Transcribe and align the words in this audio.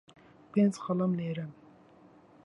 پێنج 0.51 0.73
قەڵەم 0.83 1.13
لێرەن. 1.19 1.51